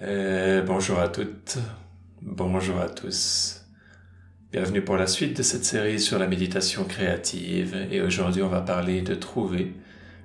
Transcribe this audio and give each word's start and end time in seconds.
Euh, 0.00 0.62
bonjour 0.62 0.98
à 1.00 1.08
toutes, 1.08 1.58
bonjour 2.22 2.80
à 2.80 2.88
tous. 2.88 3.66
Bienvenue 4.50 4.82
pour 4.82 4.96
la 4.96 5.06
suite 5.06 5.36
de 5.36 5.42
cette 5.42 5.66
série 5.66 6.00
sur 6.00 6.18
la 6.18 6.26
méditation 6.26 6.84
créative 6.84 7.76
et 7.90 8.00
aujourd'hui 8.00 8.40
on 8.40 8.48
va 8.48 8.62
parler 8.62 9.02
de 9.02 9.14
trouver 9.14 9.74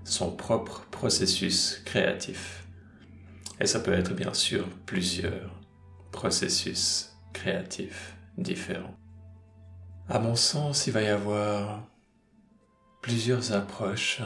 son 0.06 0.32
propre 0.32 0.86
processus 0.90 1.82
créatif. 1.84 2.66
Et 3.60 3.68
ça 3.68 3.82
peut 3.82 3.92
être 3.92 4.14
bien 4.14 4.34
sûr 4.34 4.65
plusieurs 4.85 5.53
processus 6.13 7.18
créatifs 7.34 8.15
différents. 8.38 8.96
À 10.08 10.20
mon 10.20 10.38
sens, 10.38 10.88
il 10.88 10.94
va 10.94 11.02
y 11.02 11.10
avoir 11.10 11.84
plusieurs 13.02 13.52
approches, 13.52 14.22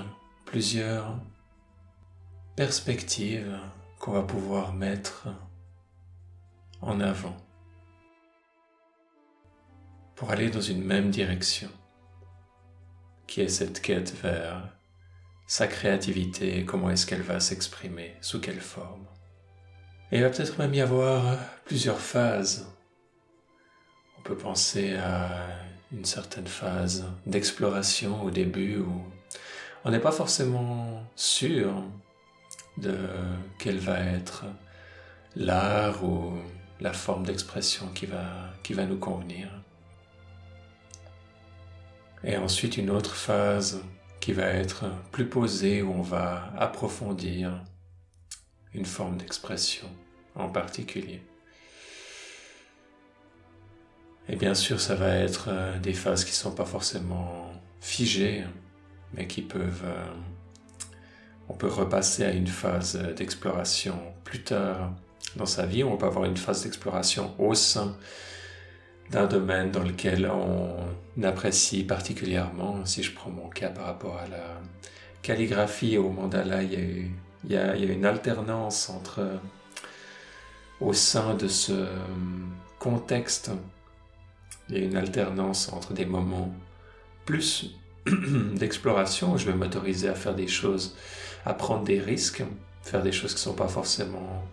plusieurs 0.45 1.19
perspectives 2.55 3.57
qu'on 4.01 4.13
va 4.13 4.23
pouvoir 4.23 4.73
mettre 4.73 5.27
en 6.81 6.99
avant 6.99 7.37
pour 10.15 10.31
aller 10.31 10.49
dans 10.49 10.61
une 10.61 10.83
même 10.83 11.11
direction, 11.11 11.69
qui 13.27 13.41
est 13.41 13.47
cette 13.47 13.79
quête 13.79 14.11
vers 14.23 14.67
sa 15.45 15.67
créativité 15.67 16.57
et 16.57 16.65
comment 16.65 16.89
est-ce 16.89 17.05
qu'elle 17.05 17.21
va 17.21 17.39
s'exprimer, 17.39 18.15
sous 18.21 18.41
quelle 18.41 18.59
forme. 18.59 19.05
Et 20.11 20.17
il 20.17 20.23
va 20.23 20.31
peut-être 20.31 20.57
même 20.57 20.73
y 20.73 20.81
avoir 20.81 21.37
plusieurs 21.65 21.99
phases. 21.99 22.67
On 24.17 24.21
peut 24.23 24.37
penser 24.37 24.95
à 24.95 25.29
une 25.91 26.05
certaine 26.05 26.47
phase 26.47 27.05
d'exploration 27.27 28.23
au 28.23 28.31
début 28.31 28.79
où 28.79 29.03
on 29.85 29.91
n'est 29.91 29.99
pas 29.99 30.11
forcément 30.11 31.03
sûr 31.15 31.83
de 32.77 32.97
quel 33.57 33.79
va 33.79 33.99
être 33.99 34.45
l'art 35.35 36.03
ou 36.03 36.33
la 36.79 36.93
forme 36.93 37.25
d'expression 37.25 37.87
qui 37.87 38.05
va, 38.05 38.25
qui 38.63 38.73
va 38.73 38.85
nous 38.85 38.97
convenir. 38.97 39.49
Et 42.23 42.37
ensuite 42.37 42.77
une 42.77 42.89
autre 42.89 43.15
phase 43.15 43.83
qui 44.19 44.33
va 44.33 44.45
être 44.45 44.85
plus 45.11 45.27
posée 45.27 45.81
où 45.81 45.91
on 45.91 46.01
va 46.01 46.53
approfondir 46.57 47.63
une 48.73 48.85
forme 48.85 49.17
d'expression 49.17 49.87
en 50.35 50.49
particulier. 50.49 51.21
Et 54.29 54.35
bien 54.35 54.53
sûr, 54.53 54.79
ça 54.79 54.95
va 54.95 55.15
être 55.15 55.49
des 55.81 55.93
phases 55.93 56.23
qui 56.23 56.31
ne 56.31 56.35
sont 56.35 56.55
pas 56.55 56.65
forcément 56.65 57.51
figées, 57.81 58.45
mais 59.13 59.27
qui 59.27 59.41
peuvent 59.41 59.83
euh, 59.83 60.05
on 61.51 61.53
peut 61.53 61.67
repasser 61.67 62.23
à 62.23 62.31
une 62.31 62.47
phase 62.47 62.95
d'exploration 63.17 63.99
plus 64.23 64.41
tard 64.41 64.93
dans 65.35 65.45
sa 65.45 65.65
vie. 65.65 65.83
On 65.83 65.97
peut 65.97 66.05
avoir 66.05 66.23
une 66.23 66.37
phase 66.37 66.63
d'exploration 66.63 67.35
au 67.39 67.53
sein 67.55 67.97
d'un 69.09 69.25
domaine 69.25 69.69
dans 69.69 69.83
lequel 69.83 70.31
on 70.31 71.21
apprécie 71.23 71.83
particulièrement. 71.83 72.85
Si 72.85 73.03
je 73.03 73.13
prends 73.13 73.29
mon 73.29 73.49
cas 73.49 73.67
par 73.67 73.87
rapport 73.87 74.17
à 74.17 74.29
la 74.29 74.61
calligraphie 75.23 75.97
au 75.97 76.09
mandala, 76.09 76.63
il 76.63 77.11
y 77.49 77.57
a, 77.57 77.75
une 77.75 78.05
alternance 78.05 78.89
entre 78.89 79.21
au 80.79 80.93
sein 80.93 81.33
de 81.33 81.49
ce 81.49 81.85
contexte, 82.79 83.51
il 84.69 84.77
y 84.77 84.81
a 84.81 84.85
une 84.85 84.95
alternance 84.95 85.73
entre 85.73 85.91
des 85.91 86.05
moments 86.05 86.55
plus 87.25 87.75
d'exploration 88.55 89.33
où 89.33 89.37
je 89.37 89.47
vais 89.47 89.53
m'autoriser 89.53 90.07
à 90.07 90.15
faire 90.15 90.33
des 90.33 90.47
choses 90.47 90.95
à 91.45 91.53
prendre 91.53 91.83
des 91.83 91.99
risques, 91.99 92.43
faire 92.83 93.03
des 93.03 93.11
choses 93.11 93.31
qui 93.31 93.39
ne 93.39 93.51
sont 93.51 93.53
pas 93.53 93.67
forcément 93.67 94.43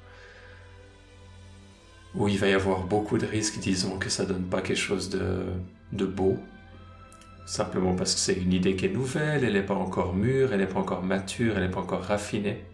où 2.15 2.29
il 2.29 2.39
va 2.39 2.49
y 2.49 2.53
avoir 2.53 2.85
beaucoup 2.85 3.19
de 3.19 3.27
risques, 3.27 3.59
disons 3.59 3.99
que 3.99 4.09
ça 4.09 4.25
donne 4.25 4.45
pas 4.45 4.61
quelque 4.61 4.77
chose 4.77 5.11
de, 5.11 5.45
de 5.93 6.05
beau, 6.05 6.39
simplement 7.47 7.95
parce 7.95 8.15
que 8.15 8.21
c'est 8.21 8.35
une 8.35 8.53
idée 8.53 8.77
qui 8.77 8.87
est 8.87 8.91
nouvelle, 8.91 9.45
elle 9.45 9.53
n'est 9.53 9.63
pas 9.63 9.75
encore 9.75 10.15
mûre, 10.15 10.53
elle 10.53 10.61
n'est 10.61 10.67
pas 10.67 10.81
encore 10.81 11.03
mature, 11.03 11.57
elle 11.57 11.65
n'est 11.65 11.71
pas 11.71 11.81
encore 11.81 12.03
raffinée. 12.03 12.65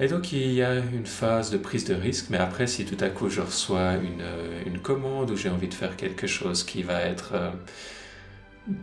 Et 0.00 0.08
donc 0.08 0.32
il 0.32 0.52
y 0.52 0.62
a 0.62 0.76
une 0.76 1.06
phase 1.06 1.50
de 1.50 1.56
prise 1.56 1.84
de 1.84 1.94
risque, 1.94 2.26
mais 2.30 2.38
après 2.38 2.66
si 2.66 2.84
tout 2.84 3.02
à 3.02 3.08
coup 3.08 3.30
je 3.30 3.40
reçois 3.40 3.94
une, 3.94 4.24
une 4.66 4.80
commande 4.80 5.30
ou 5.30 5.36
j'ai 5.36 5.50
envie 5.50 5.68
de 5.68 5.74
faire 5.74 5.96
quelque 5.96 6.26
chose 6.26 6.64
qui 6.64 6.82
va 6.82 7.00
être 7.02 7.32
euh, 7.34 7.50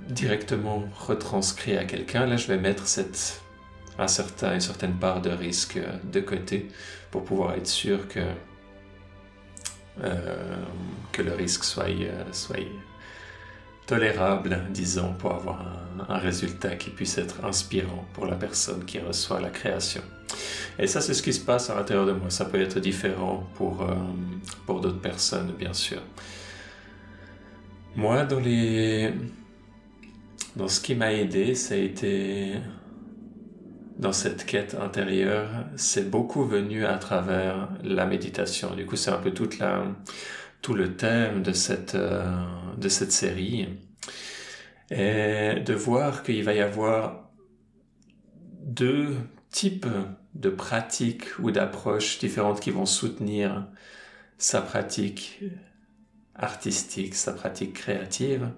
directement 0.09 0.83
retranscrit 0.95 1.75
à 1.77 1.83
quelqu'un, 1.83 2.25
là 2.25 2.37
je 2.37 2.47
vais 2.47 2.57
mettre 2.57 2.87
cette 2.87 3.41
un 3.97 4.07
certain, 4.07 4.53
une 4.53 4.61
certaine 4.61 4.95
part 4.95 5.21
de 5.21 5.29
risque 5.29 5.77
euh, 5.77 5.97
de 6.03 6.19
côté 6.19 6.67
pour 7.09 7.23
pouvoir 7.23 7.55
être 7.55 7.67
sûr 7.67 8.07
que, 8.07 8.19
euh, 10.03 10.63
que 11.11 11.21
le 11.21 11.33
risque 11.33 11.63
soit, 11.63 11.89
euh, 11.89 12.23
soit 12.31 12.57
tolérable, 13.85 14.61
disons, 14.69 15.13
pour 15.13 15.33
avoir 15.33 15.61
un, 16.07 16.17
résultat 16.17 16.75
qui 16.75 16.89
puisse 16.89 17.17
être 17.17 17.43
inspirant 17.43 18.05
pour 18.13 18.25
la 18.25 18.35
personne 18.35 18.85
qui 18.85 18.99
reçoit 18.99 19.41
la 19.41 19.49
création. 19.49 20.01
Et 20.79 20.87
ça, 20.87 21.01
c'est 21.01 21.13
ce 21.13 21.21
qui 21.21 21.33
se 21.33 21.43
passe 21.43 21.69
à 21.69 21.75
l'intérieur 21.75 22.05
de 22.05 22.13
moi. 22.13 22.29
Ça 22.29 22.45
peut 22.45 22.61
être 22.61 22.79
différent 22.79 23.47
pour, 23.55 23.85
pour 24.65 24.79
d'autres 24.81 25.01
personnes, 25.01 25.51
bien 25.57 25.73
sûr. 25.73 26.01
Moi, 27.95 28.23
dans 28.23 28.39
les... 28.39 29.13
Dans 30.55 30.67
ce 30.67 30.79
qui 30.79 30.95
m'a 30.95 31.13
aidé, 31.13 31.55
ça 31.55 31.75
a 31.75 31.77
été 31.77 32.55
dans 34.01 34.13
cette 34.13 34.45
quête 34.47 34.75
intérieure, 34.75 35.47
c'est 35.75 36.09
beaucoup 36.09 36.43
venu 36.43 36.85
à 36.85 36.97
travers 36.97 37.69
la 37.83 38.07
méditation. 38.07 38.75
Du 38.75 38.87
coup, 38.87 38.95
c'est 38.95 39.11
un 39.11 39.19
peu 39.19 39.31
tout 39.31 40.73
le 40.73 40.97
thème 40.97 41.43
de 41.43 41.53
cette, 41.53 41.93
euh, 41.93 42.23
de 42.77 42.89
cette 42.89 43.11
série. 43.11 43.69
Et 44.89 45.59
de 45.63 45.73
voir 45.73 46.23
qu'il 46.23 46.43
va 46.43 46.53
y 46.53 46.59
avoir 46.59 47.29
deux 48.63 49.15
types 49.51 49.87
de 50.33 50.49
pratiques 50.49 51.37
ou 51.39 51.51
d'approches 51.51 52.17
différentes 52.17 52.59
qui 52.59 52.71
vont 52.71 52.87
soutenir 52.87 53.67
sa 54.39 54.61
pratique 54.61 55.41
artistique, 56.33 57.13
sa 57.13 57.33
pratique 57.33 57.73
créative. 57.73 58.49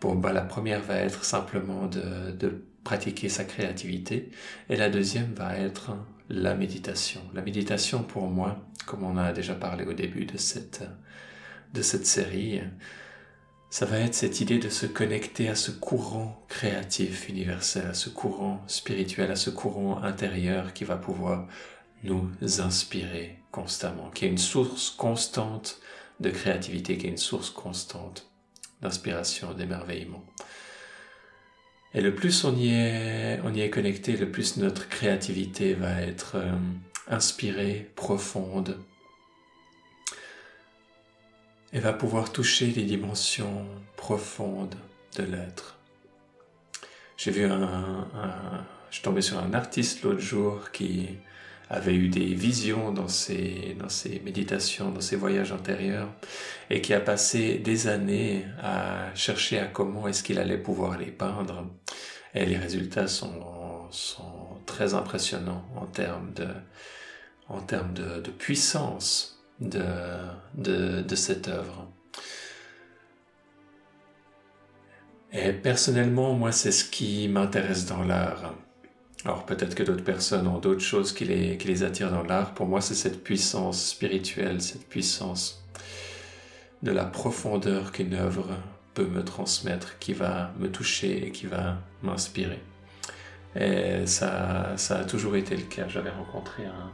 Bon, 0.00 0.14
bah, 0.14 0.32
la 0.32 0.40
première 0.40 0.80
va 0.80 0.96
être 0.96 1.24
simplement 1.24 1.86
de 1.86 2.64
pratiquer 2.84 3.28
sa 3.28 3.44
créativité. 3.44 4.30
Et 4.68 4.76
la 4.76 4.90
deuxième 4.90 5.34
va 5.34 5.56
être 5.56 5.96
la 6.28 6.54
méditation. 6.54 7.20
La 7.34 7.42
méditation 7.42 8.02
pour 8.02 8.28
moi, 8.28 8.64
comme 8.86 9.04
on 9.04 9.16
a 9.16 9.32
déjà 9.32 9.54
parlé 9.54 9.84
au 9.84 9.92
début 9.92 10.24
de 10.24 10.38
cette, 10.38 10.82
série, 12.06 12.60
ça 13.68 13.86
va 13.86 13.98
être 13.98 14.14
cette 14.14 14.40
idée 14.40 14.58
de 14.58 14.68
se 14.68 14.86
connecter 14.86 15.48
à 15.48 15.54
ce 15.54 15.70
courant 15.70 16.44
créatif 16.48 17.28
universel, 17.28 17.86
à 17.88 17.94
ce 17.94 18.08
courant 18.08 18.62
spirituel, 18.66 19.30
à 19.30 19.36
ce 19.36 19.50
courant 19.50 20.02
intérieur 20.02 20.72
qui 20.72 20.84
va 20.84 20.96
pouvoir 20.96 21.46
nous 22.04 22.30
inspirer 22.60 23.38
constamment, 23.52 24.10
qui 24.10 24.24
est 24.24 24.28
une 24.28 24.38
source 24.38 24.90
constante 24.90 25.80
de 26.20 26.30
créativité, 26.30 26.96
qui 26.96 27.06
est 27.06 27.10
une 27.10 27.16
source 27.18 27.50
constante 27.50 28.30
d'inspiration, 28.80 29.52
d'émerveillement. 29.52 30.24
Et 31.92 32.00
le 32.00 32.14
plus 32.14 32.44
on 32.44 32.56
y 32.56 32.70
est, 32.70 33.70
connecté, 33.70 34.16
le 34.16 34.30
plus 34.30 34.56
notre 34.58 34.88
créativité 34.88 35.74
va 35.74 36.00
être 36.00 36.36
euh, 36.36 36.52
inspirée, 37.08 37.90
profonde, 37.96 38.78
et 41.72 41.80
va 41.80 41.92
pouvoir 41.92 42.32
toucher 42.32 42.66
les 42.66 42.84
dimensions 42.84 43.66
profondes 43.96 44.74
de 45.16 45.24
l'être. 45.24 45.78
J'ai 47.16 47.30
vu 47.30 47.44
un, 47.44 48.08
je 48.90 48.96
suis 48.96 49.04
tombé 49.04 49.22
sur 49.22 49.38
un 49.38 49.54
artiste 49.54 50.02
l'autre 50.02 50.20
jour 50.20 50.70
qui 50.72 51.08
avait 51.70 51.94
eu 51.94 52.08
des 52.08 52.34
visions 52.34 52.92
dans 52.92 53.06
ses, 53.08 53.76
dans 53.78 53.88
ses 53.88 54.20
méditations, 54.24 54.90
dans 54.90 55.00
ses 55.00 55.14
voyages 55.14 55.52
antérieurs, 55.52 56.12
et 56.68 56.80
qui 56.80 56.92
a 56.92 57.00
passé 57.00 57.58
des 57.58 57.86
années 57.86 58.44
à 58.60 59.14
chercher 59.14 59.60
à 59.60 59.66
comment 59.66 60.08
est-ce 60.08 60.24
qu'il 60.24 60.40
allait 60.40 60.58
pouvoir 60.58 60.98
les 60.98 61.12
peindre. 61.12 61.68
Et 62.34 62.44
les 62.44 62.56
résultats 62.56 63.06
sont, 63.06 63.88
sont 63.90 64.58
très 64.66 64.94
impressionnants 64.94 65.64
en 65.76 65.86
termes 65.86 66.32
de, 66.34 66.48
en 67.48 67.60
termes 67.60 67.94
de, 67.94 68.20
de 68.20 68.30
puissance 68.30 69.40
de, 69.60 69.84
de, 70.54 71.02
de 71.02 71.14
cette 71.14 71.46
œuvre. 71.46 71.88
Et 75.32 75.52
personnellement, 75.52 76.34
moi, 76.34 76.50
c'est 76.50 76.72
ce 76.72 76.84
qui 76.84 77.28
m'intéresse 77.28 77.86
dans 77.86 78.02
l'art. 78.02 78.54
Alors 79.24 79.44
peut-être 79.44 79.74
que 79.74 79.82
d'autres 79.82 80.04
personnes 80.04 80.46
ont 80.46 80.58
d'autres 80.58 80.80
choses 80.80 81.12
qui 81.12 81.24
les, 81.26 81.82
attirent 81.82 82.10
dans 82.10 82.22
l'art. 82.22 82.54
Pour 82.54 82.66
moi, 82.66 82.80
c'est 82.80 82.94
cette 82.94 83.22
puissance 83.22 83.88
spirituelle, 83.88 84.62
cette 84.62 84.88
puissance 84.88 85.62
de 86.82 86.90
la 86.90 87.04
profondeur 87.04 87.92
qu'une 87.92 88.14
œuvre 88.14 88.48
peut 88.94 89.06
me 89.06 89.22
transmettre, 89.22 89.98
qui 89.98 90.14
va 90.14 90.52
me 90.58 90.70
toucher 90.70 91.26
et 91.26 91.30
qui 91.32 91.46
va 91.46 91.76
m'inspirer. 92.02 92.62
Et 93.56 94.06
ça, 94.06 94.72
ça 94.76 95.00
a 95.00 95.04
toujours 95.04 95.36
été 95.36 95.54
le 95.54 95.64
cas. 95.64 95.86
J'avais 95.88 96.10
rencontré 96.10 96.64
un, 96.64 96.90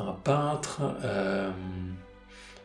un 0.00 0.12
peintre. 0.12 0.80
Euh, 1.02 1.50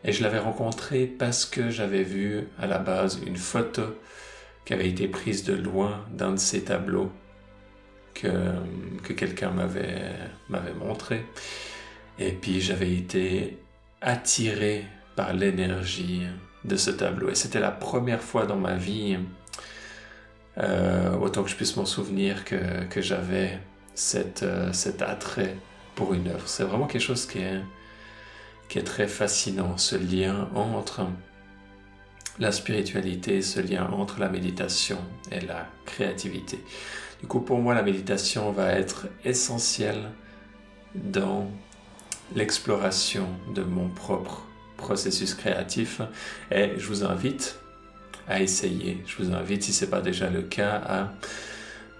et 0.04 0.12
je 0.12 0.22
l'avais 0.22 0.38
rencontré 0.38 1.06
parce 1.06 1.46
que 1.46 1.70
j'avais 1.70 2.02
vu 2.02 2.46
à 2.60 2.66
la 2.66 2.78
base 2.78 3.20
une 3.26 3.38
photo 3.38 3.82
qui 4.66 4.74
avait 4.74 4.88
été 4.88 5.08
prise 5.08 5.44
de 5.44 5.54
loin 5.54 6.04
d'un 6.12 6.32
de 6.32 6.38
ses 6.38 6.64
tableaux 6.64 7.10
que, 8.14 8.28
que 9.02 9.12
quelqu'un 9.12 9.50
m'avait, 9.50 10.74
montré. 10.78 11.26
Et 12.18 12.32
puis 12.32 12.60
j'avais 12.60 12.92
été 12.92 13.58
attiré 14.00 14.84
par 15.16 15.32
l'énergie 15.32 16.22
de 16.64 16.76
ce 16.76 16.90
tableau. 16.90 17.28
Et 17.30 17.34
c'était 17.34 17.60
la 17.60 17.70
première 17.70 18.22
fois 18.22 18.46
dans 18.46 18.56
ma 18.56 18.74
vie, 18.74 19.18
euh, 20.58 21.14
autant 21.16 21.42
que 21.42 21.50
je 21.50 21.56
puisse 21.56 21.76
m'en 21.76 21.86
souvenir, 21.86 22.44
que, 22.44 22.84
que 22.84 23.00
j'avais 23.00 23.58
euh, 24.42 24.72
cet 24.72 25.02
attrait 25.02 25.56
pour 25.94 26.14
une 26.14 26.28
œuvre. 26.28 26.46
C'est 26.48 26.64
vraiment 26.64 26.86
quelque 26.86 27.02
chose 27.02 27.26
qui 27.26 27.38
est 27.38 28.82
très 28.84 29.06
fascinant, 29.06 29.76
ce 29.76 29.96
lien 29.96 30.48
entre 30.54 31.06
la 32.38 32.50
spiritualité, 32.50 33.42
ce 33.42 33.60
lien 33.60 33.88
entre 33.90 34.18
la 34.18 34.28
méditation 34.28 34.98
et 35.30 35.40
la 35.40 35.68
créativité. 35.86 36.58
Du 37.24 37.28
coup, 37.28 37.40
pour 37.40 37.58
moi, 37.58 37.72
la 37.72 37.82
méditation 37.82 38.52
va 38.52 38.72
être 38.72 39.06
essentielle 39.24 40.10
dans 40.94 41.50
l'exploration 42.36 43.26
de 43.54 43.62
mon 43.62 43.88
propre 43.88 44.42
processus 44.76 45.32
créatif. 45.32 46.02
Et 46.52 46.72
je 46.76 46.86
vous 46.86 47.02
invite 47.02 47.58
à 48.28 48.42
essayer. 48.42 49.02
Je 49.06 49.22
vous 49.22 49.32
invite, 49.32 49.62
si 49.62 49.72
ce 49.72 49.86
n'est 49.86 49.90
pas 49.90 50.02
déjà 50.02 50.28
le 50.28 50.42
cas, 50.42 50.82
à 50.86 51.12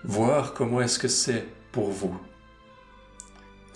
voir 0.05 0.53
comment 0.53 0.83
est-ce 0.83 0.99
que 0.99 1.09
c'est 1.09 1.47
pour 1.73 1.91
vous. 1.91 2.15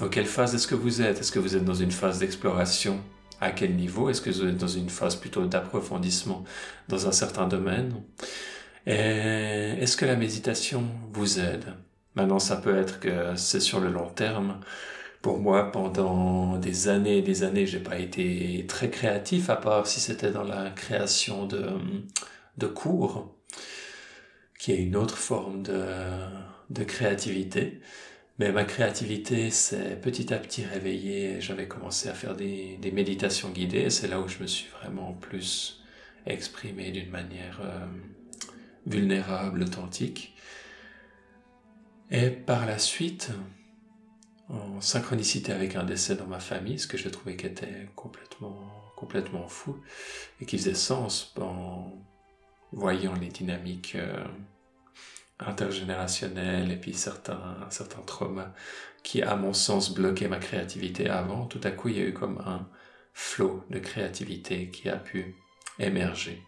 Dans 0.00 0.10
quelle 0.10 0.26
phase 0.26 0.54
est-ce 0.54 0.66
que 0.66 0.74
vous 0.74 1.00
êtes? 1.00 1.18
Est-ce 1.18 1.32
que 1.32 1.38
vous 1.38 1.56
êtes 1.56 1.64
dans 1.64 1.72
une 1.72 1.92
phase 1.92 2.18
d'exploration? 2.18 3.00
À 3.40 3.52
quel 3.52 3.74
niveau? 3.74 4.10
Est-ce 4.10 4.20
que 4.20 4.28
vous 4.28 4.44
êtes 4.44 4.58
dans 4.58 4.68
une 4.68 4.90
phase 4.90 5.16
plutôt 5.16 5.46
d'approfondissement 5.46 6.44
dans 6.88 7.08
un 7.08 7.12
certain 7.12 7.48
domaine? 7.48 7.94
Est-ce 8.92 9.96
que 9.96 10.04
la 10.06 10.16
méditation 10.16 10.84
vous 11.12 11.40
aide? 11.40 11.74
Maintenant, 12.14 12.38
ça 12.38 12.56
peut 12.56 12.76
être 12.76 13.00
que 13.00 13.34
c'est 13.36 13.60
sur 13.60 13.80
le 13.80 13.90
long 13.90 14.08
terme 14.08 14.60
pour 15.22 15.38
moi, 15.38 15.72
pendant 15.72 16.58
des 16.58 16.88
années 16.88 17.18
et 17.18 17.22
des 17.22 17.42
années, 17.42 17.66
j'ai 17.66 17.80
pas 17.80 17.98
été 17.98 18.64
très 18.68 18.88
créatif, 18.90 19.50
à 19.50 19.56
part 19.56 19.86
si 19.86 20.00
c'était 20.00 20.30
dans 20.30 20.44
la 20.44 20.70
création 20.70 21.46
de, 21.46 21.72
de 22.56 22.66
cours, 22.66 23.34
qui 24.58 24.72
est 24.72 24.78
une 24.78 24.96
autre 24.96 25.16
forme 25.16 25.62
de, 25.62 25.84
de 26.70 26.84
créativité. 26.84 27.80
Mais 28.38 28.52
ma 28.52 28.64
créativité 28.64 29.50
s'est 29.50 29.96
petit 30.00 30.32
à 30.32 30.38
petit 30.38 30.64
réveillée. 30.64 31.40
J'avais 31.40 31.66
commencé 31.66 32.08
à 32.08 32.14
faire 32.14 32.36
des, 32.36 32.78
des 32.80 32.92
méditations 32.92 33.50
guidées. 33.50 33.90
C'est 33.90 34.06
là 34.06 34.20
où 34.20 34.28
je 34.28 34.38
me 34.40 34.46
suis 34.46 34.68
vraiment 34.80 35.12
plus 35.14 35.82
exprimé 36.26 36.92
d'une 36.92 37.10
manière 37.10 37.60
euh, 37.64 37.86
vulnérable, 38.86 39.62
authentique. 39.62 40.34
Et 42.10 42.30
par 42.30 42.66
la 42.66 42.78
suite, 42.78 43.30
en 44.48 44.80
synchronicité 44.80 45.52
avec 45.52 45.76
un 45.76 45.84
décès 45.84 46.16
dans 46.16 46.26
ma 46.26 46.40
famille, 46.40 46.78
ce 46.78 46.86
que 46.86 46.96
je 46.96 47.08
trouvais 47.08 47.36
qui 47.36 47.46
était 47.46 47.88
complètement, 47.94 48.72
complètement 48.96 49.46
fou 49.48 49.78
et 50.40 50.46
qui 50.46 50.56
faisait 50.58 50.74
sens 50.74 51.34
en 51.40 51.92
voyant 52.72 53.14
les 53.14 53.28
dynamiques 53.28 53.94
euh, 53.94 54.24
intergénérationnelles 55.38 56.70
et 56.72 56.76
puis 56.76 56.94
certains, 56.94 57.56
certains 57.70 58.02
traumas 58.02 58.52
qui, 59.02 59.22
à 59.22 59.36
mon 59.36 59.52
sens, 59.52 59.94
bloquaient 59.94 60.28
ma 60.28 60.38
créativité 60.38 61.08
avant. 61.08 61.46
Tout 61.46 61.60
à 61.62 61.70
coup, 61.70 61.88
il 61.88 61.98
y 61.98 62.00
a 62.00 62.04
eu 62.04 62.12
comme 62.12 62.38
un 62.38 62.68
flot 63.12 63.64
de 63.70 63.78
créativité 63.78 64.70
qui 64.70 64.88
a 64.88 64.96
pu 64.96 65.36
émerger. 65.78 66.42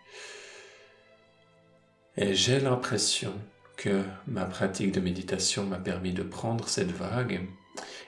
Et 2.16 2.34
j'ai 2.34 2.60
l'impression 2.60 3.32
que 3.76 4.02
ma 4.26 4.44
pratique 4.44 4.92
de 4.92 5.00
méditation 5.00 5.64
m'a 5.64 5.78
permis 5.78 6.12
de 6.12 6.22
prendre 6.22 6.68
cette 6.68 6.90
vague 6.90 7.40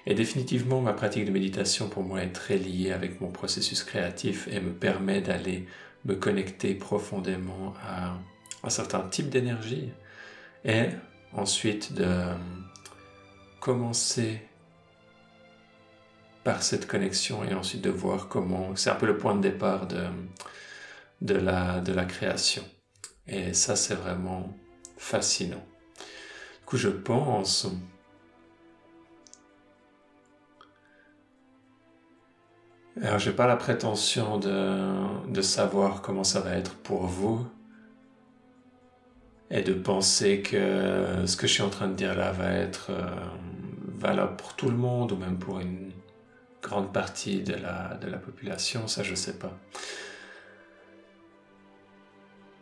et 0.07 0.15
définitivement, 0.15 0.81
ma 0.81 0.93
pratique 0.93 1.25
de 1.25 1.31
méditation 1.31 1.89
pour 1.89 2.03
moi 2.03 2.23
est 2.23 2.33
très 2.33 2.59
liée 2.59 2.91
avec 2.91 3.21
mon 3.21 3.31
processus 3.31 3.85
créatif 3.85 4.49
et 4.51 4.61
me 4.61 4.73
permet 4.73 5.21
d'aller 5.21 5.67
me 6.05 6.17
connecter 6.17 6.75
profondément 6.75 7.75
à 7.87 8.19
un 8.65 8.71
certain 8.71 9.01
type 9.01 9.29
d'énergie 9.29 9.91
et 10.65 10.87
ensuite 11.33 11.93
de 11.95 12.09
commencer 13.61 14.43
par 16.43 16.65
cette 16.65 16.89
connexion 16.89 17.45
et 17.45 17.55
ensuite 17.55 17.83
de 17.83 17.91
voir 17.91 18.27
comment 18.27 18.75
c'est 18.75 18.91
un 18.91 18.97
peu 18.97 19.07
le 19.07 19.17
point 19.17 19.37
de 19.37 19.41
départ 19.41 19.87
de, 19.87 20.03
de, 21.21 21.35
la, 21.37 22.05
création. 22.05 22.65
Et 23.33 23.55
ça, 23.55 23.77
c'est 23.77 23.95
vraiment 23.95 24.55
fascinant. 24.99 25.65
Du 25.97 26.67
coup, 26.67 26.77
je 26.77 26.91
pense 26.91 27.67
Alors, 33.01 33.19
j'ai 33.19 33.33
pas 33.33 33.47
la 33.47 33.57
prétention 33.57 34.39
de, 34.39 35.31
de 35.33 35.41
savoir 35.41 36.03
comment 36.03 36.25
ça 36.25 36.41
va 36.41 36.55
être 36.57 36.75
pour 36.75 37.07
vous 37.07 37.47
et 39.51 39.63
de 39.63 39.73
penser 39.73 40.43
que 40.43 41.25
ce 41.27 41.37
que 41.37 41.47
je 41.47 41.53
suis 41.53 41.63
en 41.63 41.71
train 41.71 41.89
de 41.89 41.95
dire 41.95 42.15
là 42.15 42.33
va 42.33 42.53
être 42.53 42.91
euh, 42.91 43.03
valable 43.99 44.37
pour 44.37 44.55
tout 44.55 44.69
le 44.69 44.77
monde 44.77 45.13
ou 45.13 45.17
même 45.17 45.39
pour 45.39 45.59
une 45.59 45.91
grande 46.63 46.93
partie 46.93 47.43
de 47.43 47.55
la, 47.55 47.95
de 48.01 48.09
la 48.09 48.19
population, 48.19 48.87
ça 48.87 49.03
je 49.03 49.15
sais 49.15 49.39
pas. 49.39 49.59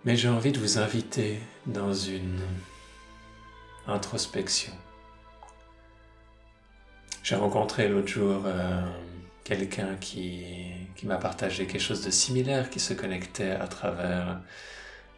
Mais 0.04 0.16
j'ai 0.16 0.28
envie 0.28 0.50
de 0.50 0.58
vous 0.58 0.78
inviter 0.78 1.40
dans 1.66 1.92
une 1.92 2.40
introspection. 3.86 4.72
J'ai 7.22 7.34
rencontré 7.34 7.86
l'autre 7.86 8.08
jour 8.08 8.42
euh, 8.46 8.82
quelqu'un 9.44 9.96
qui, 10.00 10.42
m'a 11.02 11.16
partagé 11.16 11.66
quelque 11.66 11.82
chose 11.82 12.02
de 12.02 12.10
similaire, 12.10 12.70
qui 12.70 12.80
se 12.80 12.94
connectait 12.94 13.50
à 13.50 13.68
travers 13.68 14.40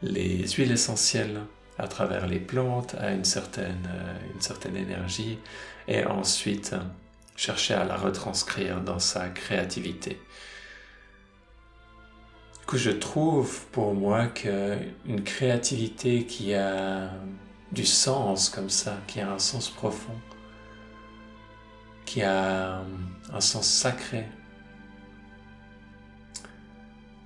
les 0.02 0.49
huiles 0.49 0.73
essentielles, 0.73 1.40
à 1.79 1.87
travers 1.87 2.26
les 2.26 2.40
plantes, 2.40 2.96
à 2.99 3.12
une 3.12 3.25
certaine, 3.25 3.88
euh, 3.88 4.34
une 4.34 4.40
certaine 4.40 4.76
énergie, 4.76 5.38
et 5.87 6.05
ensuite 6.05 6.75
chercher 7.37 7.75
à 7.75 7.84
la 7.84 7.96
retranscrire 7.96 8.81
dans 8.81 8.99
sa 8.99 9.29
créativité. 9.29 10.20
Coup, 12.66 12.78
je 12.78 12.90
trouve 12.90 13.66
pour 13.72 13.94
moi 13.94 14.26
qu'une 14.28 15.24
créativité 15.24 16.24
qui 16.24 16.54
a 16.54 17.10
du 17.72 17.84
sens 17.84 18.48
comme 18.48 18.70
ça, 18.70 18.96
qui 19.06 19.20
a 19.20 19.31
un 19.31 19.38
sens 19.38 19.69
profond, 19.69 20.19
qui 22.04 22.22
a 22.22 22.82
un 23.32 23.40
sens 23.40 23.69
sacré, 23.69 24.26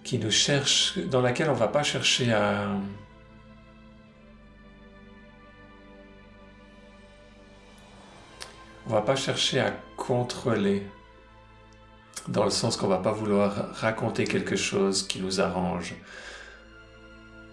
qui 0.05 0.19
nous 0.19 0.31
cherche, 0.31 0.99
dans 0.99 1.21
laquelle 1.21 1.49
on 1.51 1.55
ne 1.55 1.59
va 1.59 1.69
pas 1.69 1.83
chercher 1.83 2.33
à 2.33 2.71
on 8.87 8.91
va 8.91 9.03
pas 9.03 9.17
chercher 9.17 9.61
à 9.61 9.73
contrôler, 9.97 10.87
dans 12.29 12.45
le 12.45 12.51
sens 12.51 12.77
qu'on 12.77 12.89
va 12.89 12.99
pas 12.99 13.13
vouloir 13.13 13.71
raconter 13.75 14.25
quelque 14.25 14.57
chose 14.57 15.07
qui 15.07 15.21
nous 15.21 15.41
arrange, 15.41 15.95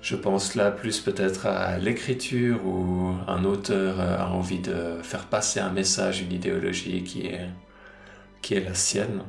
je 0.02 0.16
pense 0.16 0.56
là 0.56 0.72
plus 0.72 1.00
peut-être 1.00 1.46
à 1.46 1.78
l'écriture 1.78 2.66
où 2.66 3.16
un 3.28 3.46
auteur 3.46 4.00
a 4.00 4.30
envie 4.32 4.60
de 4.60 4.98
faire 5.02 5.28
passer 5.28 5.60
un 5.60 5.70
message, 5.70 6.22
une 6.22 6.34
idéologie 6.34 7.04
qui 7.04 7.28
est, 7.28 7.48
qui 8.42 8.56
est 8.56 8.60
la 8.60 8.74
sienne. 8.74 9.24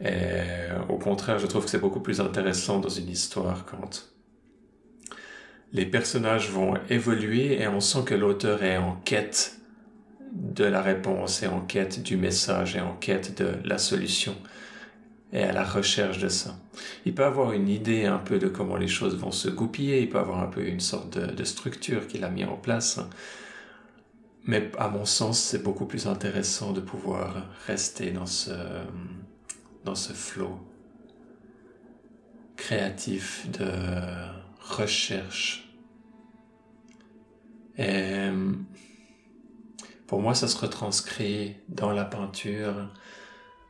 Et 0.00 0.68
au 0.88 0.98
contraire, 0.98 1.38
je 1.38 1.46
trouve 1.46 1.64
que 1.64 1.70
c'est 1.70 1.80
beaucoup 1.80 2.00
plus 2.00 2.20
intéressant 2.20 2.78
dans 2.78 2.88
une 2.88 3.08
histoire 3.08 3.64
quand 3.64 4.12
les 5.72 5.86
personnages 5.86 6.50
vont 6.50 6.74
évoluer 6.88 7.60
et 7.60 7.68
on 7.68 7.80
sent 7.80 8.04
que 8.06 8.14
l'auteur 8.14 8.62
est 8.62 8.76
en 8.76 8.96
quête 9.04 9.58
de 10.36 10.64
la 10.64 10.82
réponse 10.82 11.42
et 11.42 11.46
en 11.46 11.60
quête 11.60 12.02
du 12.02 12.16
message 12.16 12.76
et 12.76 12.80
en 12.80 12.94
quête 12.94 13.38
de 13.38 13.54
la 13.64 13.78
solution 13.78 14.34
et 15.32 15.42
à 15.42 15.52
la 15.52 15.64
recherche 15.64 16.18
de 16.18 16.28
ça. 16.28 16.56
Il 17.04 17.14
peut 17.14 17.24
avoir 17.24 17.52
une 17.52 17.68
idée 17.68 18.04
un 18.04 18.18
peu 18.18 18.38
de 18.38 18.48
comment 18.48 18.76
les 18.76 18.88
choses 18.88 19.16
vont 19.16 19.32
se 19.32 19.48
goupiller, 19.48 20.02
il 20.02 20.08
peut 20.08 20.18
avoir 20.18 20.40
un 20.40 20.46
peu 20.46 20.66
une 20.66 20.80
sorte 20.80 21.18
de, 21.18 21.44
structure 21.44 22.06
qu'il 22.06 22.24
a 22.24 22.30
mis 22.30 22.44
en 22.44 22.56
place, 22.56 23.00
mais 24.44 24.70
à 24.78 24.88
mon 24.88 25.04
sens, 25.04 25.40
c'est 25.40 25.62
beaucoup 25.62 25.86
plus 25.86 26.06
intéressant 26.06 26.72
de 26.72 26.80
pouvoir 26.80 27.48
rester 27.66 28.12
dans 28.12 28.26
ce, 28.26 28.52
dans 29.84 29.94
ce 29.94 30.12
flot 30.12 30.58
créatif 32.56 33.46
de 33.50 33.70
recherche. 34.60 35.68
Pour 40.06 40.20
moi, 40.20 40.34
ça 40.34 40.48
se 40.48 40.58
retranscrit 40.58 41.56
dans 41.68 41.90
la 41.90 42.04
peinture, 42.04 42.88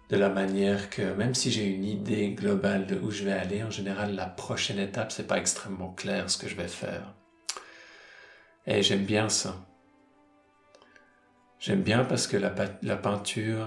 de 0.09 0.17
la 0.17 0.29
manière 0.29 0.91
que 0.91 1.03
même 1.15 1.35
si 1.35 1.51
j'ai 1.51 1.65
une 1.65 1.85
idée 1.85 2.31
globale 2.31 2.87
de 2.87 2.97
où 2.97 3.11
je 3.11 3.25
vais 3.25 3.33
aller, 3.33 3.63
en 3.65 3.71
général, 3.71 4.15
la 4.15 4.27
prochaine 4.27 4.79
étape, 4.79 5.11
c'est 5.11 5.27
pas 5.27 5.39
extrêmement 5.39 5.93
clair 5.93 6.31
ce 6.31 6.39
que 6.39 6.49
je 6.49 6.55
vais 6.55 6.69
faire. 6.69 7.15
Et 8.67 8.83
j'aime 8.83 9.05
bien 9.05 9.29
ça. 9.29 9.57
J'aime 11.59 11.83
bien 11.83 12.05
parce 12.05 12.27
que 12.27 12.37
la, 12.37 12.97
peinture 12.97 13.67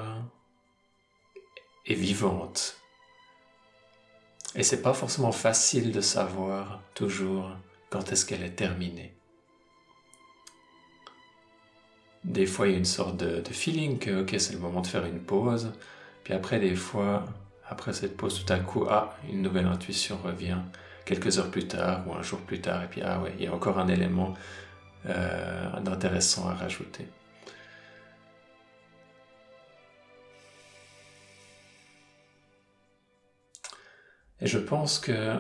est 1.86 1.96
vivante. 1.96 2.78
Et 4.56 4.64
c'est 4.64 4.82
pas 4.82 4.94
forcément 4.94 5.32
facile 5.32 5.92
de 5.92 6.02
savoir 6.02 6.82
toujours 6.94 7.52
quand 7.90 8.12
est-ce 8.12 8.26
qu'elle 8.26 8.44
est 8.44 8.56
terminée. 8.56 9.19
Des 12.24 12.46
fois, 12.46 12.68
il 12.68 12.72
y 12.72 12.76
a 12.76 12.78
une 12.78 12.86
sorte 12.86 13.18
de, 13.18 13.42
feeling 13.52 13.98
que, 14.00 14.22
ok, 14.22 14.36
c'est 14.40 14.54
le 14.54 14.60
moment 14.60 14.82
de 14.82 14.88
faire 14.88 15.06
une 15.06 15.20
pause. 15.20 15.72
Puis 16.24 16.34
après, 16.34 16.60
des 16.60 16.76
fois, 16.76 17.26
après 17.68 17.94
cette 17.94 18.18
pause, 18.18 18.44
tout 18.44 18.54
à 18.54 18.60
coup, 18.60 18.86
ah, 18.90 19.18
une 19.30 19.42
nouvelle 19.42 19.68
intuition 19.68 20.18
revient 20.24 20.58
quelques 21.06 21.40
heures 21.40 21.50
plus 21.52 21.68
tard 21.68 22.06
ou 22.08 22.14
un 22.14 22.22
jour 22.22 22.40
plus 22.40 22.62
tard. 22.62 22.84
Et 22.84 22.88
puis, 22.88 23.02
ah 23.02 23.20
ouais, 23.22 23.34
il 23.40 23.46
y 23.46 23.48
a 23.48 23.54
encore 23.54 23.80
un 23.80 23.88
élément 23.88 24.34
euh, 25.08 25.72
intéressant 25.88 26.50
à 26.50 26.54
rajouter. 26.54 27.08
Et 34.42 34.48
je 34.48 34.58
pense 34.58 35.00
que 35.00 35.36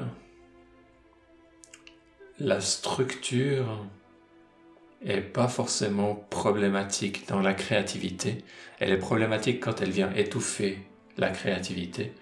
la 2.39 2.61
structure 2.61 3.85
est 5.05 5.21
pas 5.21 5.47
forcément 5.47 6.15
problématique 6.29 7.27
dans 7.27 7.39
la 7.39 7.53
créativité. 7.53 8.43
Elle 8.79 8.91
est 8.91 8.97
problématique 8.97 9.61
quand 9.61 9.81
elle 9.81 9.91
vient 9.91 10.11
étouffer 10.13 10.79
la 11.17 11.29
créativité. 11.29 12.13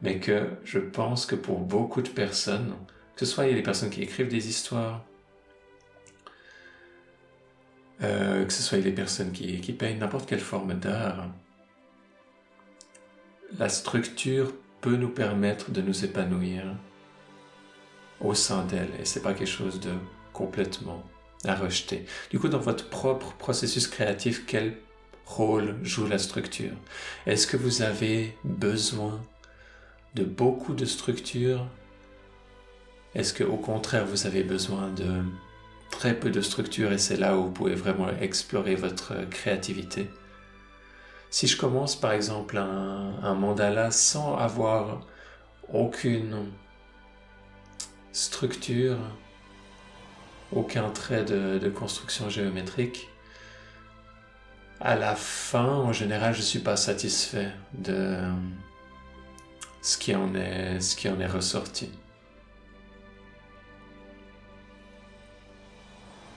Mais 0.00 0.18
que 0.18 0.48
je 0.64 0.78
pense 0.78 1.26
que 1.26 1.34
pour 1.34 1.60
beaucoup 1.60 2.02
de 2.02 2.08
personnes, 2.08 2.74
que 3.16 3.24
ce 3.24 3.32
soit 3.32 3.44
des 3.44 3.62
personnes 3.62 3.90
qui 3.90 4.02
écrivent 4.02 4.28
des 4.28 4.48
histoires, 4.48 5.04
euh, 8.02 8.44
que 8.44 8.52
ce 8.52 8.62
soit 8.62 8.78
les 8.78 8.92
personnes 8.92 9.32
qui, 9.32 9.60
qui 9.60 9.72
peignent 9.72 9.98
n'importe 9.98 10.28
quelle 10.28 10.40
forme 10.40 10.74
d'art, 10.74 11.28
la 13.58 13.68
structure 13.68 14.52
peut 14.80 14.96
nous 14.96 15.10
permettre 15.10 15.70
de 15.70 15.82
nous 15.82 16.04
épanouir 16.04 16.64
au 18.20 18.34
sein 18.34 18.64
d'elle 18.64 18.88
et 19.00 19.04
c'est 19.04 19.22
pas 19.22 19.34
quelque 19.34 19.46
chose 19.46 19.78
de 19.80 19.92
complètement 20.32 21.04
à 21.44 21.54
rejeter. 21.54 22.06
Du 22.30 22.38
coup, 22.38 22.48
dans 22.48 22.58
votre 22.58 22.88
propre 22.88 23.34
processus 23.34 23.88
créatif, 23.88 24.44
quel 24.46 24.76
rôle 25.26 25.76
joue 25.82 26.06
la 26.06 26.18
structure? 26.18 26.72
Est-ce 27.26 27.46
que 27.46 27.56
vous 27.56 27.82
avez 27.82 28.36
besoin 28.44 29.20
de 30.14 30.24
beaucoup 30.24 30.74
de 30.74 30.84
structure? 30.84 31.66
Est-ce 33.14 33.32
que 33.34 33.44
au 33.44 33.56
contraire, 33.56 34.06
vous 34.06 34.26
avez 34.26 34.42
besoin 34.42 34.90
de 34.90 35.22
très 35.90 36.18
peu 36.18 36.30
de 36.30 36.40
structure 36.40 36.92
et 36.92 36.98
c'est 36.98 37.16
là 37.16 37.36
où 37.36 37.44
vous 37.44 37.50
pouvez 37.50 37.74
vraiment 37.74 38.08
explorer 38.20 38.74
votre 38.74 39.28
créativité? 39.28 40.08
Si 41.30 41.46
je 41.46 41.56
commence 41.56 41.96
par 41.96 42.12
exemple 42.12 42.58
un, 42.58 43.14
un 43.22 43.34
mandala 43.34 43.90
sans 43.90 44.36
avoir 44.36 45.06
aucune 45.72 46.50
structure, 48.12 48.98
aucun 50.52 50.90
trait 50.90 51.24
de, 51.24 51.68
construction 51.68 52.28
géométrique. 52.28 53.08
À 54.80 54.96
la 54.96 55.14
fin, 55.14 55.68
en 55.68 55.92
général, 55.92 56.34
je 56.34 56.40
ne 56.40 56.44
suis 56.44 56.58
pas 56.58 56.76
satisfait 56.76 57.50
de 57.72 58.16
ce 59.80 59.96
qui 59.96 60.14
en 60.14 60.34
est, 60.34 60.80
ce 60.80 60.96
qui 60.96 61.08
en 61.08 61.20
est 61.20 61.26
ressorti. 61.26 61.90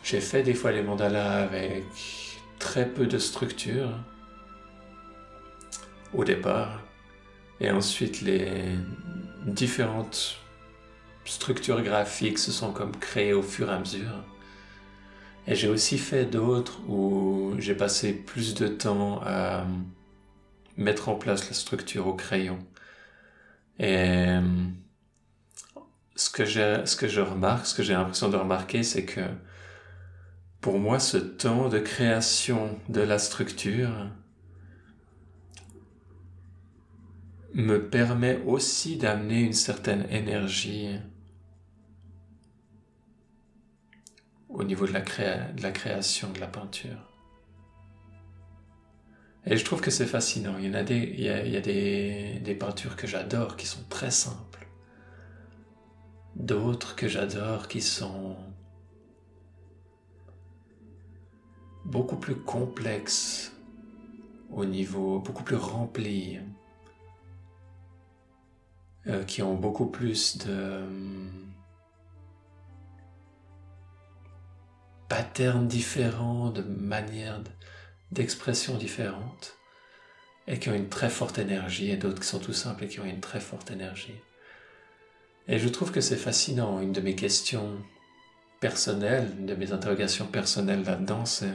J'ai 0.04 0.22
fait 0.22 0.44
des 0.44 0.54
fois 0.54 0.72
les 0.72 0.84
mandalas 0.84 1.42
avec 1.44 1.84
très 2.60 2.88
peu 2.88 3.08
de 3.08 3.18
structure 3.18 3.90
au 6.14 6.24
départ 6.24 6.80
et 7.60 7.72
ensuite 7.72 8.22
les 8.22 8.76
différentes 9.48 10.38
structures 11.26 11.82
graphiques 11.82 12.40
se 12.40 12.52
sont 12.52 12.72
comme 12.72 12.96
créées 12.96 13.34
au 13.34 13.42
fur 13.42 13.70
et 13.70 13.74
à 13.74 13.80
mesure. 13.80 14.24
Et 15.48 15.56
j'ai 15.56 15.68
aussi 15.68 15.98
fait 15.98 16.26
d'autres 16.26 16.80
où 16.88 17.54
j'ai 17.60 17.76
passé 17.76 18.14
plus 18.14 18.56
de 18.56 18.68
temps 18.68 19.22
à 19.24 19.66
mettre 20.78 21.10
en 21.10 21.16
place 21.16 21.48
la 21.48 21.54
structure 21.54 22.08
au 22.08 22.14
crayon. 22.14 22.60
Et 23.80 24.28
ce 26.16 26.30
que, 26.30 26.46
ce 26.46 26.96
que 26.96 27.08
je 27.08 27.22
remarque, 27.22 27.66
ce 27.68 27.76
que 27.76 27.84
j'ai 27.84 27.94
l'impression 27.94 28.30
de 28.30 28.38
remarquer, 28.38 28.84
c'est 28.84 29.06
que 29.06 29.22
pour 30.62 30.80
moi, 30.80 31.00
ce 31.00 31.18
temps 31.18 31.70
de 31.70 31.80
création 31.80 32.80
de 32.90 33.02
la 33.02 33.20
structure 33.20 34.10
me 37.54 37.78
permet 37.78 38.42
aussi 38.46 38.98
d'amener 38.98 39.42
une 39.42 39.54
certaine 39.54 40.08
énergie 40.10 41.00
au 44.56 44.64
niveau 44.64 44.88
de 44.88 44.94
la, 44.94 45.02
création 45.02 46.32
de 46.32 46.40
la 46.40 46.48
peinture. 46.48 47.12
Et 49.46 49.58
je 49.58 49.66
trouve 49.66 49.82
que 49.82 49.92
c'est 49.92 50.06
fascinant. 50.06 50.58
Il 50.58 50.66
y 50.66 50.70
en 50.70 50.74
a 50.74 50.84
des, 50.84 52.58
peintures 52.60 52.96
que 52.96 53.06
j'adore 53.06 53.58
qui 53.58 53.68
sont 53.68 53.84
très 53.90 54.12
simples. 54.12 54.68
D'autres 56.36 56.96
que 56.96 57.08
j'adore 57.08 57.68
qui 57.68 57.82
sont 57.82 58.38
beaucoup 61.84 62.18
plus 62.18 62.36
complexes 62.36 63.52
au 64.52 64.66
niveau, 64.66 65.20
beaucoup 65.20 65.44
plus 65.44 65.58
remplies, 65.58 66.40
euh, 69.08 69.24
qui 69.26 69.42
ont 69.42 69.56
beaucoup 69.56 69.86
plus 69.86 70.38
de 70.40 70.84
patterns 75.08 75.68
différents, 75.68 76.50
de 76.50 76.62
manières 76.62 77.42
d'expression 78.12 78.78
différentes, 78.78 79.58
et 80.48 80.60
qui 80.60 80.70
ont 80.70 80.76
une 80.76 80.90
très 80.90 81.10
forte 81.10 81.40
énergie, 81.40 81.92
et 81.92 81.98
d'autres 81.98 82.22
qui 82.22 82.28
sont 82.28 82.40
tout 82.40 82.54
simples 82.54 82.84
et 82.84 82.88
qui 82.88 83.00
ont 83.00 83.06
une 83.06 83.20
très 83.20 83.40
forte 83.40 83.72
énergie. 83.72 84.16
Et 85.48 85.60
je 85.60 85.70
trouve 85.70 85.92
que 85.92 86.02
c'est 86.02 86.16
fascinant. 86.16 86.80
Une 86.80 86.92
de 86.92 87.02
mes 87.02 87.16
questions 87.16 87.82
personnelles, 88.60 89.32
une 89.38 89.46
de 89.46 89.56
mes 89.56 89.72
interrogations 89.72 90.26
personnelles 90.26 90.84
là-dedans, 90.84 91.26
c'est 91.26 91.54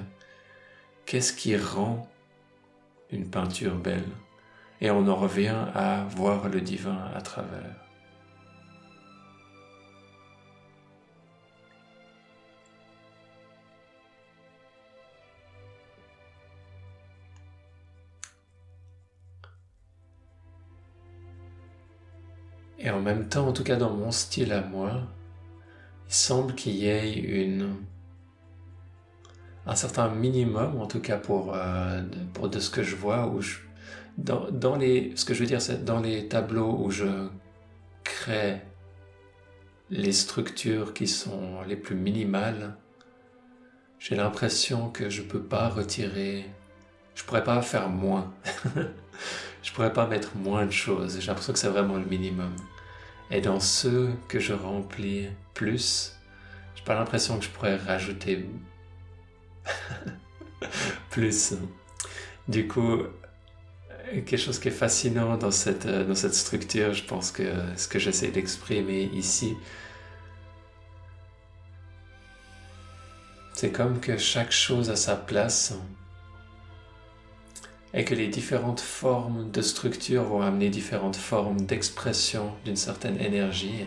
qu'est-ce 1.07 1.33
qui 1.33 1.57
rend 1.57 2.09
une 3.11 3.29
peinture 3.29 3.77
belle? 3.77 4.09
Et 4.81 4.91
on 4.91 5.09
en 5.09 5.17
revient 5.17 5.67
à 5.75 6.05
voir 6.11 6.49
le 6.49 6.61
divin 6.61 7.11
à 7.15 7.21
travers. 7.21 7.90
En 23.01 23.03
même 23.03 23.29
temps, 23.29 23.49
en 23.49 23.53
tout 23.53 23.65
cas 23.65 23.77
dans 23.77 23.91
mon 23.91 24.11
style 24.11 24.53
à 24.53 24.61
moi, 24.61 25.03
il 26.07 26.15
semble 26.15 26.55
qu'il 26.55 26.75
y 26.75 26.87
ait 26.87 27.15
une, 27.15 27.77
un 29.67 29.75
certain 29.75 30.09
minimum, 30.11 30.79
en 30.79 30.87
tout 30.87 31.01
cas 31.01 31.17
pour, 31.17 31.55
euh, 31.55 32.03
pour 32.35 32.51
de 32.51 32.61
ce 32.61 32.69
que 32.69 32.83
je 32.83 32.97
vois, 32.97 33.27
où 33.27 33.41
je, 33.41 33.57
dans, 34.19 34.51
dans 34.51 34.77
les, 34.77 35.13
ce 35.17 35.25
que 35.25 35.33
je 35.33 35.41
veux 35.41 35.47
dire, 35.47 35.63
c'est 35.63 35.83
dans 35.83 36.01
les 36.01 36.29
tableaux 36.29 36.77
où 36.79 36.91
je 36.91 37.29
crée 38.05 38.61
les 39.89 40.13
structures 40.13 40.93
qui 40.93 41.07
sont 41.07 41.63
les 41.67 41.77
plus 41.77 41.97
minimales, 41.97 42.77
j'ai 43.99 44.15
l'impression 44.15 44.91
que 44.91 45.09
je 45.09 45.23
peux 45.23 45.43
pas 45.43 45.69
retirer, 45.69 46.45
je 47.15 47.25
pourrais 47.25 47.45
pas 47.45 47.63
faire 47.63 47.89
moins. 47.89 48.33
je 49.63 49.73
pourrais 49.73 49.93
pas 49.93 50.07
mettre 50.07 50.37
moins 50.37 50.67
de 50.67 50.71
choses. 50.71 51.19
J'ai 51.19 51.29
l'impression 51.29 51.53
que 51.55 51.59
c'est 51.59 51.69
vraiment 51.69 51.97
le 51.97 52.05
minimum. 52.05 52.55
Et 53.31 53.41
dans 53.41 53.61
ceux 53.61 54.11
que 54.29 54.41
je 54.41 54.53
remplis 54.53 55.29
plus, 55.55 56.17
j'ai 56.75 56.83
pas 56.85 56.95
l'impression 56.95 57.39
que 57.39 57.45
je 57.45 57.51
pourrais 57.51 57.77
rajouter 57.77 58.45
plus. 61.11 61.55
Du 62.49 62.67
coup, 62.67 63.03
quelque 64.11 64.37
chose 64.37 64.59
qui 64.59 64.69
est 64.69 64.73
fascinant 64.73 65.37
dans 65.37 65.53
cette, 65.53 65.87
dans 65.87 66.15
cette 66.15 66.35
structure, 66.35 66.93
je 66.93 67.05
pense 67.05 67.31
que 67.31 67.45
ce 67.77 67.87
que 67.87 67.99
j'essaie 68.01 68.33
d'exprimer 68.33 69.05
ici, 69.15 69.57
c'est 73.55 73.71
comme 73.71 74.01
que 74.01 74.17
chaque 74.17 74.51
chose 74.53 74.91
a 74.91 74.97
sa 74.97 75.15
place 75.15 75.75
et 77.93 78.05
que 78.05 78.15
les 78.15 78.29
différentes 78.29 78.81
formes 78.81 79.51
de 79.51 79.63
structure 79.63 80.23
vont 80.25 80.43
amener 80.43 80.69
différentes 80.71 81.17
formes 81.17 81.61
d'expression 81.63 82.53
d'une 82.65 82.77
certaine 82.77 83.21
énergie. 83.21 83.85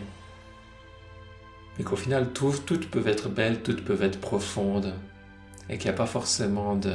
Et 1.78 1.82
qu'au 1.82 1.96
final, 1.96 2.32
toutes 2.32 2.90
peuvent 2.90 3.08
être 3.08 3.28
belles, 3.28 3.62
toutes 3.62 3.84
peuvent 3.84 4.02
être 4.02 4.20
profondes, 4.20 4.94
et 5.68 5.78
qu'il 5.78 5.90
n'y 5.90 5.94
a 5.94 5.96
pas 5.96 6.06
forcément 6.06 6.76
de, 6.76 6.94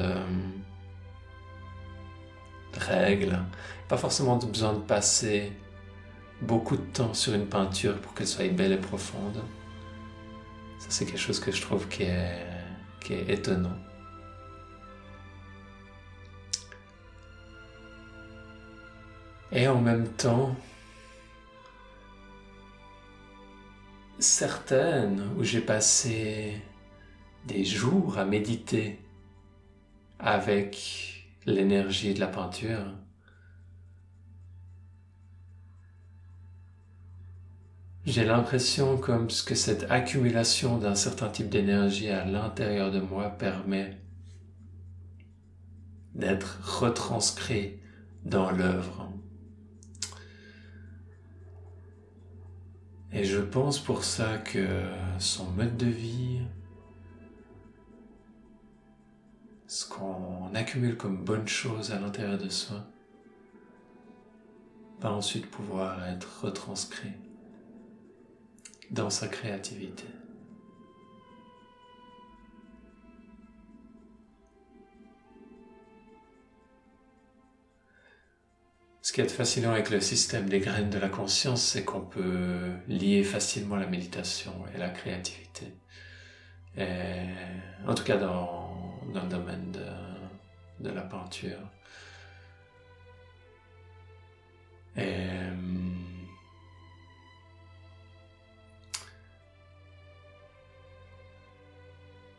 règles, 2.78 3.40
pas 3.88 3.98
forcément 3.98 4.38
besoin 4.38 4.74
de 4.74 4.80
passer 4.80 5.52
beaucoup 6.42 6.78
de 6.78 6.86
temps 6.94 7.14
sur 7.14 7.34
une 7.34 7.48
peinture 7.48 8.00
pour 8.00 8.14
qu'elle 8.14 8.28
soit 8.28 8.48
belle 8.50 8.72
et 8.72 8.78
profonde. 8.78 9.42
Ça, 10.78 10.88
c'est 10.90 11.06
quelque 11.06 11.20
chose 11.20 11.40
que 11.40 11.52
je 11.52 11.62
trouve 11.62 11.88
qui 11.88 12.04
est 12.04 12.46
étonnant. 13.28 13.76
Et 19.52 19.68
en 19.68 19.82
même 19.82 20.08
temps, 20.10 20.56
certaines 24.20 25.28
où 25.38 25.44
j'ai 25.44 25.62
passé 25.62 26.62
des 27.48 27.66
jours 27.66 28.20
à 28.20 28.26
méditer 28.26 29.00
avec 30.20 31.26
l'énergie 31.48 32.14
de 32.14 32.20
la 32.20 32.28
peinture, 32.28 32.94
j'ai 38.06 38.26
l'impression 38.26 38.98
comme 38.98 39.28
que 39.28 39.56
cette 39.56 39.90
accumulation 39.90 40.78
d'un 40.78 40.96
certain 40.96 41.30
type 41.30 41.50
d'énergie 41.50 42.10
à 42.10 42.24
l'intérieur 42.24 42.92
de 42.92 43.00
moi 43.00 43.30
permet 43.30 43.98
d'être 46.14 46.60
retranscrit 46.82 47.80
dans 48.26 48.52
l'œuvre. 48.52 49.10
Et 53.12 53.24
je 53.24 53.40
pense 53.40 53.80
pour 53.80 54.04
ça 54.04 54.38
que 54.38 54.84
son 55.18 55.46
mode 55.52 55.78
de 55.78 55.88
vie, 55.88 56.42
ce 59.66 59.88
qu'on 59.88 60.54
accumule 60.54 60.96
comme 60.96 61.24
bonne 61.24 61.48
chose 61.48 61.92
à 61.92 62.00
l'intérieur 62.00 62.38
de 62.38 62.50
soi, 62.50 62.86
va 65.00 65.12
ensuite 65.12 65.50
pouvoir 65.50 66.06
être 66.08 66.42
retranscrit 66.44 67.14
dans 68.92 69.10
sa 69.10 69.28
créativité. 69.28 70.06
Ce 79.10 79.14
qui 79.14 79.22
est 79.22 79.28
fascinant 79.28 79.72
avec 79.72 79.90
le 79.90 80.02
système 80.02 80.48
des 80.48 80.60
graines 80.60 80.92
de 80.92 81.00
la 81.00 81.10
conscience, 81.10 81.64
c'est 81.64 81.84
qu'on 81.84 82.02
peut 82.02 82.70
lier 82.88 83.24
facilement 83.24 83.76
la 83.76 83.88
méditation 83.88 84.54
et 84.76 84.78
la 84.78 84.90
créativité. 84.90 85.66
en 86.78 87.96
tout 87.96 88.04
cas 88.04 88.18
dans, 88.18 89.02
le 89.12 89.28
domaine 89.28 89.76
de, 90.80 90.90
la 90.92 91.02
peinture. 91.02 91.58
Et, 94.96 95.18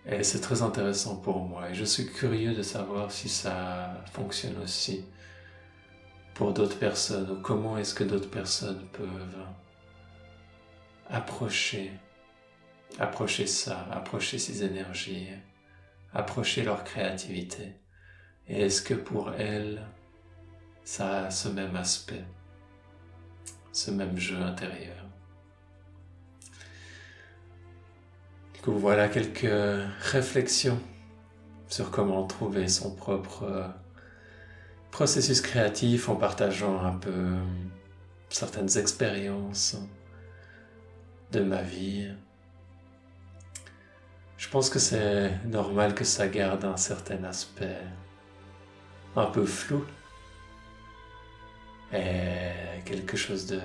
et 0.06 0.22
c'est 0.22 0.40
très 0.40 0.62
intéressant 0.62 1.16
pour 1.16 1.40
moi 1.40 1.68
et 1.70 1.74
je 1.74 1.84
suis 1.84 2.06
curieux 2.06 2.54
de 2.54 2.62
savoir 2.62 3.10
si 3.10 3.28
ça 3.28 4.04
fonctionne 4.12 4.58
aussi 4.62 5.04
pour 6.34 6.52
d'autres 6.52 6.78
personnes 6.78 7.30
ou 7.30 7.40
comment 7.40 7.76
est-ce 7.78 7.94
que 7.94 8.04
d'autres 8.04 8.30
personnes 8.30 8.86
peuvent 8.92 9.44
approcher, 11.08 11.92
approcher 12.98 13.46
ça, 13.46 13.86
approcher 13.90 14.38
ces 14.38 14.64
énergies, 14.64 15.28
approcher 16.12 16.62
leur 16.62 16.84
créativité. 16.84 17.74
Et 18.48 18.62
est-ce 18.62 18.82
que 18.82 18.94
pour 18.94 19.32
elles, 19.32 19.86
ça 20.84 21.26
a 21.26 21.30
ce 21.30 21.48
même 21.48 21.76
aspect, 21.76 22.24
ce 23.72 23.90
même 23.90 24.16
jeu 24.16 24.36
intérieur? 24.36 24.96
Coup, 28.62 28.72
voilà 28.72 29.08
quelques 29.08 29.48
réflexions 30.12 30.78
sur 31.66 31.90
comment 31.90 32.26
trouver 32.26 32.68
son 32.68 32.94
propre 32.94 33.72
processus 34.90 35.40
créatif 35.40 36.08
en 36.08 36.16
partageant 36.16 36.84
un 36.84 36.92
peu 36.92 37.34
certaines 38.28 38.76
expériences 38.78 39.76
de 41.32 41.40
ma 41.40 41.62
vie. 41.62 42.08
Je 44.36 44.48
pense 44.48 44.70
que 44.70 44.78
c'est 44.78 45.32
normal 45.46 45.94
que 45.94 46.04
ça 46.04 46.28
garde 46.28 46.64
un 46.64 46.76
certain 46.76 47.22
aspect 47.24 47.78
un 49.16 49.26
peu 49.26 49.44
flou 49.44 49.84
et 51.92 52.82
quelque 52.84 53.16
chose 53.16 53.46
de 53.46 53.60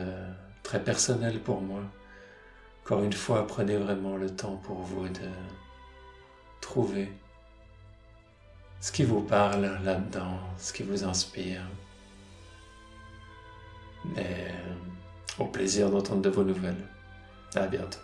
très 0.64 0.84
personnel 0.84 1.40
pour 1.40 1.62
moi. 1.62 1.82
Encore 2.84 3.04
une 3.04 3.14
fois, 3.14 3.48
prenez 3.48 3.78
vraiment 3.78 4.18
le 4.18 4.30
temps 4.30 4.58
pour 4.58 4.78
vous 4.78 5.08
de 5.08 5.30
trouver 6.62 7.12
ce 8.80 8.92
qui 8.92 9.04
vous 9.04 9.22
parle 9.22 9.80
là-dedans, 9.84 10.40
ce 10.58 10.74
qui 10.74 10.84
vous 10.84 11.04
inspire. 11.04 11.62
Et 14.18 14.52
au 15.40 15.46
plaisir 15.46 15.90
d'entendre 15.90 16.22
de 16.22 16.30
vos 16.30 16.44
nouvelles. 16.44 16.88
À 17.56 17.68
bientôt. 17.68 18.00